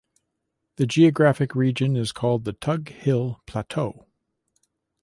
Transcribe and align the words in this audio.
The 0.77 0.87
geographic 0.87 1.53
region 1.53 1.95
is 1.95 2.11
called 2.11 2.43
the 2.43 2.53
Tug 2.53 2.89
Hill 2.89 3.39
Plateau. 3.45 4.07